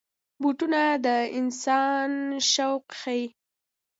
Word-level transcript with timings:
بوټونه 0.41 0.81
د 1.05 1.07
انسان 1.39 2.11
شوق 2.51 2.83
ښيي. 2.99 3.23